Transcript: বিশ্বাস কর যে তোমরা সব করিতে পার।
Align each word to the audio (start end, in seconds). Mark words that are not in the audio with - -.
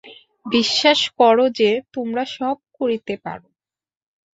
বিশ্বাস 0.45 0.99
কর 1.17 1.37
যে 1.59 1.69
তোমরা 1.93 2.23
সব 2.37 2.57
করিতে 2.77 3.13
পার। 3.23 3.39